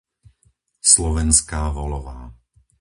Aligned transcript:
Slovenská 0.93 1.61
Volová 1.77 2.19